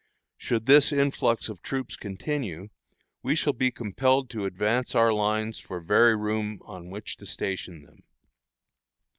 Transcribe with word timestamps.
Should 0.39 0.65
this 0.65 0.91
influx 0.91 1.47
of 1.47 1.61
troops 1.61 1.95
continue, 1.95 2.69
we 3.21 3.35
shall 3.35 3.53
be 3.53 3.69
compelled 3.69 4.31
to 4.31 4.45
advance 4.45 4.95
our 4.95 5.13
lines 5.13 5.59
for 5.59 5.79
very 5.79 6.15
room 6.15 6.59
on 6.65 6.89
which 6.89 7.17
to 7.17 7.27
station 7.27 7.83
them. 7.83 8.01